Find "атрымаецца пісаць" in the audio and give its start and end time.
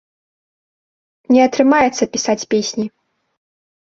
1.47-2.47